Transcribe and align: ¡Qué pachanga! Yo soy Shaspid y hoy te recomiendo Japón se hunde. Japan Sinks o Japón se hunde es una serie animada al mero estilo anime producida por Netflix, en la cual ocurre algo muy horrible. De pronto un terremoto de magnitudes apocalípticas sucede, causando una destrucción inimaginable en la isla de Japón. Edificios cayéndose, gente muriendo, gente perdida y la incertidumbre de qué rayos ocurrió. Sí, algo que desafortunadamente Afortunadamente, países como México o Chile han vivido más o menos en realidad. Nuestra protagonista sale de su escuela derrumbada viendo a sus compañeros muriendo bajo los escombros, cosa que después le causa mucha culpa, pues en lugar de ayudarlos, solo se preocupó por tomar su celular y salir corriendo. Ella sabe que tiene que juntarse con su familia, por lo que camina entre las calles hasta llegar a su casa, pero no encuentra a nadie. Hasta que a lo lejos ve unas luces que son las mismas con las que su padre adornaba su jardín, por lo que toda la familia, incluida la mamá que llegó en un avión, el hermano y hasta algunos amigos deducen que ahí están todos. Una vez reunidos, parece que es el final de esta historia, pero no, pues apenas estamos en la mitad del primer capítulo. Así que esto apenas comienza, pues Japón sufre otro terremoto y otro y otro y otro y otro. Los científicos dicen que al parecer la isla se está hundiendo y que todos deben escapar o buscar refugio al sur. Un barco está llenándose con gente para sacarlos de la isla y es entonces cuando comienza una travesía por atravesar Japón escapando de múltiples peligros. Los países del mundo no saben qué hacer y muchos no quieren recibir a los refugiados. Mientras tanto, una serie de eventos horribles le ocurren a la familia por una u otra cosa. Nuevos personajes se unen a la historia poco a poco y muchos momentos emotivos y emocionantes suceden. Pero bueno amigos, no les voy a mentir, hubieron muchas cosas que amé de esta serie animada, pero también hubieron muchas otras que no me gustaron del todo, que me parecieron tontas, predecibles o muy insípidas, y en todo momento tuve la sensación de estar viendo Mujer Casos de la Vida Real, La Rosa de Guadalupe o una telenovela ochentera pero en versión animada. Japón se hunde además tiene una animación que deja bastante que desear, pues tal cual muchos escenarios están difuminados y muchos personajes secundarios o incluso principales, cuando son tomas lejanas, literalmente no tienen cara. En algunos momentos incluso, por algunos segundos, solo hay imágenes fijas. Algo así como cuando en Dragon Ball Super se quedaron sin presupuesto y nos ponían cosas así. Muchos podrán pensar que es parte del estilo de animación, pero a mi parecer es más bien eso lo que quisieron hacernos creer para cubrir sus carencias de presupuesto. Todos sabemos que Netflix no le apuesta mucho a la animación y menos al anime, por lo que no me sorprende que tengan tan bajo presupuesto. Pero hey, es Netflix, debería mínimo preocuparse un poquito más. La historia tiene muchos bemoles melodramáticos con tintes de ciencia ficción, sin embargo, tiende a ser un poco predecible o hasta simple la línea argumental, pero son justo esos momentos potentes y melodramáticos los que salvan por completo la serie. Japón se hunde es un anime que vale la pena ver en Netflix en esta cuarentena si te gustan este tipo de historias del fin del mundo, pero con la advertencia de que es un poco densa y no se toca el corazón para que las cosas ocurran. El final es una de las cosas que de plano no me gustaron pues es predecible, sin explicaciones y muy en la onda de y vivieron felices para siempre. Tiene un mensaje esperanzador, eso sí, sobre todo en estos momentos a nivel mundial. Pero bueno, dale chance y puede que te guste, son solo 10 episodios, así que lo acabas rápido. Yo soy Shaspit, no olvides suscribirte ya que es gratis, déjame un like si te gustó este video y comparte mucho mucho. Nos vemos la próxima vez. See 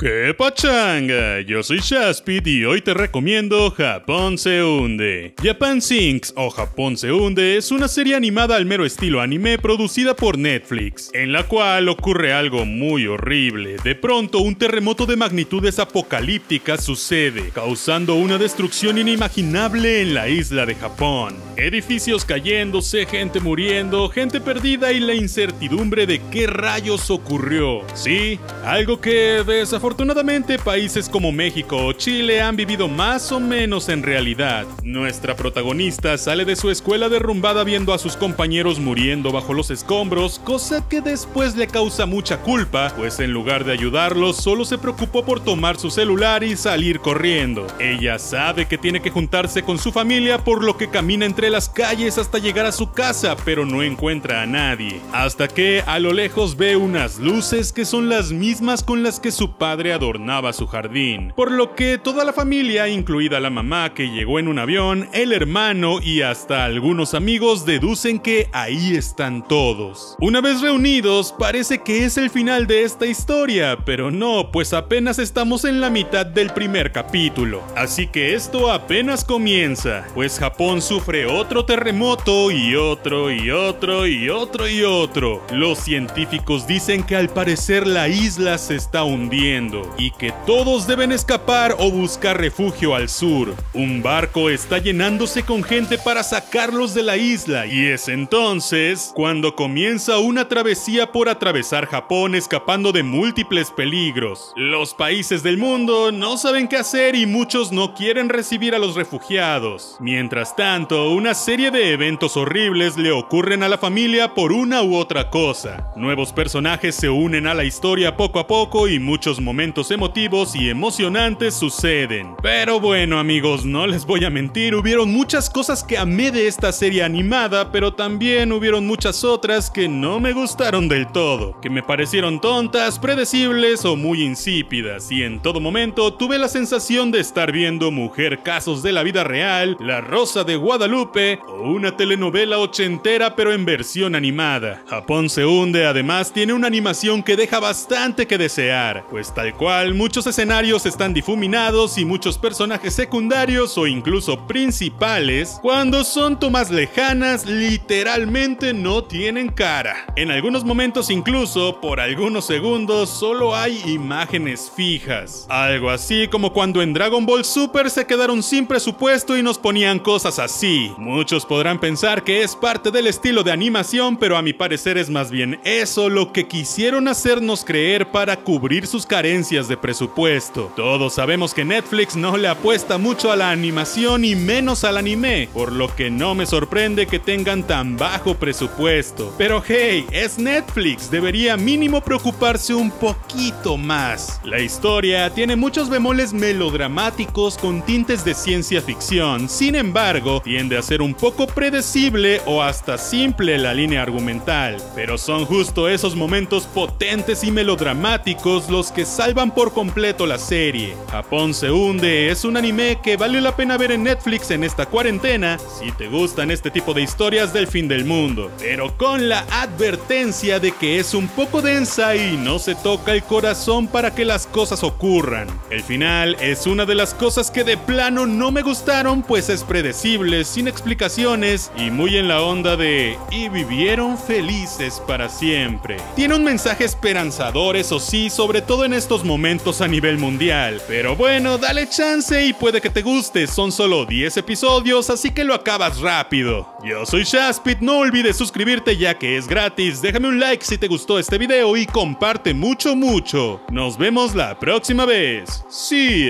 ¡Qué 0.00 0.32
pachanga! 0.32 1.40
Yo 1.40 1.64
soy 1.64 1.80
Shaspid 1.80 2.46
y 2.46 2.64
hoy 2.64 2.82
te 2.82 2.94
recomiendo 2.94 3.68
Japón 3.72 4.38
se 4.38 4.62
hunde. 4.62 5.34
Japan 5.42 5.82
Sinks 5.82 6.34
o 6.36 6.50
Japón 6.50 6.96
se 6.96 7.10
hunde 7.10 7.56
es 7.56 7.72
una 7.72 7.88
serie 7.88 8.14
animada 8.14 8.54
al 8.54 8.64
mero 8.64 8.86
estilo 8.86 9.20
anime 9.20 9.58
producida 9.58 10.14
por 10.14 10.38
Netflix, 10.38 11.10
en 11.14 11.32
la 11.32 11.48
cual 11.48 11.88
ocurre 11.88 12.32
algo 12.32 12.64
muy 12.64 13.08
horrible. 13.08 13.74
De 13.82 13.96
pronto 13.96 14.38
un 14.38 14.54
terremoto 14.54 15.04
de 15.04 15.16
magnitudes 15.16 15.80
apocalípticas 15.80 16.84
sucede, 16.84 17.50
causando 17.52 18.14
una 18.14 18.38
destrucción 18.38 18.98
inimaginable 18.98 20.02
en 20.02 20.14
la 20.14 20.28
isla 20.28 20.64
de 20.64 20.76
Japón. 20.76 21.34
Edificios 21.56 22.24
cayéndose, 22.24 23.04
gente 23.04 23.40
muriendo, 23.40 24.08
gente 24.10 24.40
perdida 24.40 24.92
y 24.92 25.00
la 25.00 25.14
incertidumbre 25.14 26.06
de 26.06 26.20
qué 26.30 26.46
rayos 26.46 27.10
ocurrió. 27.10 27.80
Sí, 27.94 28.38
algo 28.64 29.00
que 29.00 29.42
desafortunadamente 29.44 29.87
Afortunadamente, 29.88 30.58
países 30.58 31.08
como 31.08 31.32
México 31.32 31.86
o 31.86 31.94
Chile 31.94 32.42
han 32.42 32.56
vivido 32.56 32.88
más 32.88 33.32
o 33.32 33.40
menos 33.40 33.88
en 33.88 34.02
realidad. 34.02 34.66
Nuestra 34.82 35.34
protagonista 35.34 36.18
sale 36.18 36.44
de 36.44 36.56
su 36.56 36.68
escuela 36.68 37.08
derrumbada 37.08 37.64
viendo 37.64 37.94
a 37.94 37.98
sus 37.98 38.14
compañeros 38.14 38.80
muriendo 38.80 39.32
bajo 39.32 39.54
los 39.54 39.70
escombros, 39.70 40.40
cosa 40.40 40.86
que 40.90 41.00
después 41.00 41.56
le 41.56 41.68
causa 41.68 42.04
mucha 42.04 42.42
culpa, 42.42 42.92
pues 42.98 43.18
en 43.18 43.32
lugar 43.32 43.64
de 43.64 43.72
ayudarlos, 43.72 44.36
solo 44.36 44.66
se 44.66 44.76
preocupó 44.76 45.24
por 45.24 45.40
tomar 45.40 45.78
su 45.78 45.90
celular 45.90 46.44
y 46.44 46.54
salir 46.54 47.00
corriendo. 47.00 47.66
Ella 47.80 48.18
sabe 48.18 48.66
que 48.66 48.76
tiene 48.76 49.00
que 49.00 49.08
juntarse 49.10 49.62
con 49.62 49.78
su 49.78 49.90
familia, 49.90 50.44
por 50.44 50.62
lo 50.62 50.76
que 50.76 50.90
camina 50.90 51.24
entre 51.24 51.48
las 51.48 51.70
calles 51.70 52.18
hasta 52.18 52.36
llegar 52.36 52.66
a 52.66 52.72
su 52.72 52.92
casa, 52.92 53.36
pero 53.42 53.64
no 53.64 53.82
encuentra 53.82 54.42
a 54.42 54.46
nadie. 54.46 55.00
Hasta 55.14 55.48
que 55.48 55.82
a 55.86 55.98
lo 55.98 56.12
lejos 56.12 56.58
ve 56.58 56.76
unas 56.76 57.18
luces 57.18 57.72
que 57.72 57.86
son 57.86 58.10
las 58.10 58.32
mismas 58.32 58.84
con 58.84 59.02
las 59.02 59.18
que 59.18 59.32
su 59.32 59.56
padre 59.56 59.77
adornaba 59.86 60.52
su 60.52 60.66
jardín, 60.66 61.32
por 61.34 61.50
lo 61.50 61.74
que 61.74 61.98
toda 61.98 62.24
la 62.24 62.32
familia, 62.32 62.88
incluida 62.88 63.40
la 63.40 63.50
mamá 63.50 63.94
que 63.94 64.10
llegó 64.10 64.38
en 64.38 64.48
un 64.48 64.58
avión, 64.58 65.08
el 65.12 65.32
hermano 65.32 66.00
y 66.02 66.22
hasta 66.22 66.64
algunos 66.64 67.14
amigos 67.14 67.64
deducen 67.64 68.18
que 68.18 68.48
ahí 68.52 68.96
están 68.96 69.46
todos. 69.46 70.16
Una 70.20 70.40
vez 70.40 70.60
reunidos, 70.60 71.34
parece 71.38 71.78
que 71.78 72.04
es 72.04 72.18
el 72.18 72.30
final 72.30 72.66
de 72.66 72.82
esta 72.82 73.06
historia, 73.06 73.78
pero 73.84 74.10
no, 74.10 74.50
pues 74.50 74.72
apenas 74.72 75.18
estamos 75.18 75.64
en 75.64 75.80
la 75.80 75.90
mitad 75.90 76.26
del 76.26 76.50
primer 76.50 76.92
capítulo. 76.92 77.62
Así 77.76 78.06
que 78.08 78.34
esto 78.34 78.70
apenas 78.72 79.24
comienza, 79.24 80.06
pues 80.14 80.38
Japón 80.38 80.82
sufre 80.82 81.26
otro 81.26 81.64
terremoto 81.64 82.50
y 82.50 82.74
otro 82.74 83.30
y 83.30 83.50
otro 83.50 84.06
y 84.06 84.28
otro 84.28 84.68
y 84.68 84.82
otro. 84.82 85.42
Los 85.52 85.78
científicos 85.78 86.66
dicen 86.66 87.02
que 87.04 87.16
al 87.16 87.28
parecer 87.28 87.86
la 87.86 88.08
isla 88.08 88.58
se 88.58 88.74
está 88.74 89.04
hundiendo 89.04 89.67
y 89.98 90.10
que 90.12 90.32
todos 90.46 90.86
deben 90.86 91.12
escapar 91.12 91.76
o 91.78 91.90
buscar 91.90 92.40
refugio 92.40 92.94
al 92.94 93.08
sur. 93.08 93.54
Un 93.74 94.02
barco 94.02 94.50
está 94.50 94.78
llenándose 94.78 95.42
con 95.42 95.62
gente 95.62 95.98
para 95.98 96.22
sacarlos 96.22 96.94
de 96.94 97.02
la 97.02 97.16
isla 97.16 97.66
y 97.66 97.86
es 97.86 98.08
entonces 98.08 99.12
cuando 99.14 99.54
comienza 99.54 100.18
una 100.18 100.48
travesía 100.48 101.12
por 101.12 101.28
atravesar 101.28 101.86
Japón 101.86 102.34
escapando 102.34 102.92
de 102.92 103.02
múltiples 103.02 103.70
peligros. 103.70 104.52
Los 104.56 104.94
países 104.94 105.42
del 105.42 105.58
mundo 105.58 106.12
no 106.12 106.38
saben 106.38 106.68
qué 106.68 106.76
hacer 106.76 107.14
y 107.14 107.26
muchos 107.26 107.70
no 107.72 107.94
quieren 107.94 108.28
recibir 108.28 108.74
a 108.74 108.78
los 108.78 108.94
refugiados. 108.94 109.96
Mientras 110.00 110.56
tanto, 110.56 111.10
una 111.10 111.34
serie 111.34 111.70
de 111.70 111.92
eventos 111.92 112.36
horribles 112.36 112.96
le 112.96 113.12
ocurren 113.12 113.62
a 113.62 113.68
la 113.68 113.78
familia 113.78 114.34
por 114.34 114.52
una 114.52 114.82
u 114.82 114.96
otra 114.96 115.30
cosa. 115.30 115.92
Nuevos 115.96 116.32
personajes 116.32 116.94
se 116.94 117.10
unen 117.10 117.46
a 117.46 117.54
la 117.54 117.64
historia 117.64 118.16
poco 118.16 118.38
a 118.38 118.46
poco 118.46 118.88
y 118.88 118.98
muchos 118.98 119.40
momentos 119.40 119.57
emotivos 119.58 120.54
y 120.54 120.70
emocionantes 120.70 121.54
suceden. 121.54 122.36
Pero 122.42 122.78
bueno 122.78 123.18
amigos, 123.18 123.64
no 123.64 123.88
les 123.88 124.06
voy 124.06 124.24
a 124.24 124.30
mentir, 124.30 124.76
hubieron 124.76 125.10
muchas 125.12 125.50
cosas 125.50 125.82
que 125.82 125.98
amé 125.98 126.30
de 126.30 126.46
esta 126.46 126.70
serie 126.70 127.02
animada, 127.02 127.72
pero 127.72 127.92
también 127.92 128.52
hubieron 128.52 128.86
muchas 128.86 129.24
otras 129.24 129.68
que 129.68 129.88
no 129.88 130.20
me 130.20 130.32
gustaron 130.32 130.88
del 130.88 131.08
todo, 131.08 131.60
que 131.60 131.70
me 131.70 131.82
parecieron 131.82 132.40
tontas, 132.40 133.00
predecibles 133.00 133.84
o 133.84 133.96
muy 133.96 134.22
insípidas, 134.22 135.10
y 135.10 135.24
en 135.24 135.40
todo 135.40 135.58
momento 135.58 136.14
tuve 136.14 136.38
la 136.38 136.48
sensación 136.48 137.10
de 137.10 137.18
estar 137.18 137.50
viendo 137.50 137.90
Mujer 137.90 138.44
Casos 138.44 138.84
de 138.84 138.92
la 138.92 139.02
Vida 139.02 139.24
Real, 139.24 139.76
La 139.80 140.00
Rosa 140.00 140.44
de 140.44 140.54
Guadalupe 140.54 141.40
o 141.48 141.72
una 141.72 141.96
telenovela 141.96 142.58
ochentera 142.58 143.34
pero 143.34 143.52
en 143.52 143.64
versión 143.64 144.14
animada. 144.14 144.82
Japón 144.88 145.28
se 145.28 145.44
hunde 145.44 145.84
además 145.84 146.32
tiene 146.32 146.52
una 146.52 146.68
animación 146.68 147.24
que 147.24 147.36
deja 147.36 147.58
bastante 147.58 148.26
que 148.28 148.38
desear, 148.38 149.04
pues 149.10 149.34
tal 149.34 149.47
cual 149.52 149.94
muchos 149.94 150.26
escenarios 150.26 150.86
están 150.86 151.14
difuminados 151.14 151.98
y 151.98 152.04
muchos 152.04 152.38
personajes 152.38 152.94
secundarios 152.94 153.76
o 153.78 153.86
incluso 153.86 154.46
principales, 154.46 155.58
cuando 155.62 156.04
son 156.04 156.38
tomas 156.38 156.70
lejanas, 156.70 157.46
literalmente 157.46 158.74
no 158.74 159.04
tienen 159.04 159.48
cara. 159.48 160.06
En 160.16 160.30
algunos 160.30 160.64
momentos 160.64 161.10
incluso, 161.10 161.80
por 161.80 162.00
algunos 162.00 162.46
segundos, 162.46 163.10
solo 163.10 163.54
hay 163.54 163.80
imágenes 163.86 164.72
fijas. 164.74 165.46
Algo 165.48 165.90
así 165.90 166.28
como 166.28 166.52
cuando 166.52 166.82
en 166.82 166.92
Dragon 166.92 167.24
Ball 167.24 167.44
Super 167.44 167.90
se 167.90 168.06
quedaron 168.06 168.42
sin 168.42 168.66
presupuesto 168.66 169.36
y 169.36 169.42
nos 169.42 169.58
ponían 169.58 169.98
cosas 169.98 170.38
así. 170.38 170.90
Muchos 170.98 171.46
podrán 171.46 171.78
pensar 171.78 172.24
que 172.24 172.42
es 172.42 172.56
parte 172.56 172.90
del 172.90 173.06
estilo 173.06 173.42
de 173.42 173.52
animación, 173.52 174.16
pero 174.16 174.36
a 174.36 174.42
mi 174.42 174.52
parecer 174.52 174.98
es 174.98 175.10
más 175.10 175.30
bien 175.30 175.60
eso 175.64 176.08
lo 176.08 176.32
que 176.32 176.48
quisieron 176.48 177.08
hacernos 177.08 177.64
creer 177.64 178.10
para 178.10 178.36
cubrir 178.36 178.86
sus 178.86 179.06
carencias 179.06 179.27
de 179.28 179.76
presupuesto. 179.76 180.72
Todos 180.74 181.12
sabemos 181.12 181.52
que 181.52 181.62
Netflix 181.62 182.16
no 182.16 182.38
le 182.38 182.48
apuesta 182.48 182.96
mucho 182.96 183.30
a 183.30 183.36
la 183.36 183.50
animación 183.50 184.24
y 184.24 184.34
menos 184.34 184.84
al 184.84 184.96
anime, 184.96 185.50
por 185.52 185.70
lo 185.70 185.94
que 185.94 186.10
no 186.10 186.34
me 186.34 186.46
sorprende 186.46 187.06
que 187.06 187.18
tengan 187.18 187.62
tan 187.62 187.98
bajo 187.98 188.36
presupuesto. 188.36 189.34
Pero 189.36 189.62
hey, 189.66 190.06
es 190.12 190.38
Netflix, 190.38 191.10
debería 191.10 191.58
mínimo 191.58 192.00
preocuparse 192.00 192.72
un 192.72 192.90
poquito 192.90 193.76
más. 193.76 194.40
La 194.44 194.60
historia 194.60 195.28
tiene 195.28 195.56
muchos 195.56 195.90
bemoles 195.90 196.32
melodramáticos 196.32 197.58
con 197.58 197.82
tintes 197.82 198.24
de 198.24 198.32
ciencia 198.32 198.80
ficción, 198.80 199.50
sin 199.50 199.74
embargo, 199.74 200.40
tiende 200.40 200.78
a 200.78 200.82
ser 200.82 201.02
un 201.02 201.12
poco 201.12 201.46
predecible 201.46 202.40
o 202.46 202.62
hasta 202.62 202.96
simple 202.96 203.58
la 203.58 203.74
línea 203.74 204.00
argumental, 204.00 204.78
pero 204.94 205.18
son 205.18 205.44
justo 205.44 205.86
esos 205.86 206.16
momentos 206.16 206.64
potentes 206.64 207.44
y 207.44 207.50
melodramáticos 207.50 208.70
los 208.70 208.90
que 208.90 209.04
salvan 209.18 209.50
por 209.50 209.72
completo 209.72 210.26
la 210.26 210.38
serie. 210.38 210.94
Japón 211.10 211.52
se 211.52 211.72
hunde 211.72 212.30
es 212.30 212.44
un 212.44 212.56
anime 212.56 213.00
que 213.02 213.16
vale 213.16 213.40
la 213.40 213.56
pena 213.56 213.76
ver 213.76 213.90
en 213.90 214.04
Netflix 214.04 214.52
en 214.52 214.62
esta 214.62 214.86
cuarentena 214.86 215.58
si 215.58 215.90
te 215.90 216.06
gustan 216.06 216.52
este 216.52 216.70
tipo 216.70 216.94
de 216.94 217.02
historias 217.02 217.52
del 217.52 217.66
fin 217.66 217.88
del 217.88 218.04
mundo, 218.04 218.48
pero 218.60 218.96
con 218.96 219.28
la 219.28 219.40
advertencia 219.50 220.60
de 220.60 220.70
que 220.70 221.00
es 221.00 221.14
un 221.14 221.26
poco 221.26 221.62
densa 221.62 222.14
y 222.14 222.36
no 222.36 222.60
se 222.60 222.76
toca 222.76 223.10
el 223.10 223.24
corazón 223.24 223.88
para 223.88 224.14
que 224.14 224.24
las 224.24 224.46
cosas 224.46 224.84
ocurran. 224.84 225.48
El 225.68 225.82
final 225.82 226.36
es 226.40 226.68
una 226.68 226.86
de 226.86 226.94
las 226.94 227.12
cosas 227.12 227.50
que 227.50 227.64
de 227.64 227.76
plano 227.76 228.24
no 228.24 228.52
me 228.52 228.62
gustaron 228.62 229.24
pues 229.24 229.48
es 229.48 229.64
predecible, 229.64 230.44
sin 230.44 230.68
explicaciones 230.68 231.72
y 231.76 231.90
muy 231.90 232.16
en 232.16 232.28
la 232.28 232.40
onda 232.40 232.76
de 232.76 233.18
y 233.32 233.48
vivieron 233.48 234.16
felices 234.16 235.02
para 235.08 235.28
siempre. 235.28 235.96
Tiene 236.14 236.36
un 236.36 236.44
mensaje 236.44 236.84
esperanzador, 236.84 237.76
eso 237.76 237.98
sí, 237.98 238.30
sobre 238.30 238.62
todo 238.62 238.84
en 238.84 238.92
estos 239.08 239.24
momentos 239.24 239.80
a 239.80 239.88
nivel 239.88 240.18
mundial. 240.18 240.82
Pero 240.86 241.16
bueno, 241.16 241.56
dale 241.56 241.88
chance 241.88 242.44
y 242.44 242.52
puede 242.52 242.78
que 242.82 242.90
te 242.90 243.00
guste, 243.00 243.46
son 243.46 243.72
solo 243.72 244.04
10 244.04 244.36
episodios, 244.36 245.08
así 245.08 245.30
que 245.30 245.44
lo 245.44 245.54
acabas 245.54 246.00
rápido. 246.00 246.68
Yo 246.84 247.06
soy 247.06 247.22
Shaspit, 247.22 247.78
no 247.78 248.00
olvides 248.00 248.36
suscribirte 248.36 248.98
ya 248.98 249.18
que 249.18 249.38
es 249.38 249.48
gratis, 249.48 250.02
déjame 250.02 250.28
un 250.28 250.38
like 250.38 250.62
si 250.62 250.76
te 250.76 250.88
gustó 250.88 251.18
este 251.18 251.38
video 251.38 251.74
y 251.78 251.86
comparte 251.86 252.52
mucho 252.52 252.94
mucho. 252.94 253.62
Nos 253.72 253.96
vemos 253.96 254.34
la 254.34 254.58
próxima 254.58 255.06
vez. 255.06 255.64
See 255.70 256.24